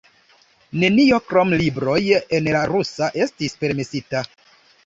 [0.83, 1.99] Nenio, krom libroj
[2.39, 4.27] en la rusa, estis permesita.